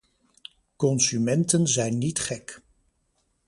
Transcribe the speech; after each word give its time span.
Consumenten 0.77 1.67
zijn 1.67 1.97
niet 1.97 2.19
gek. 2.19 2.61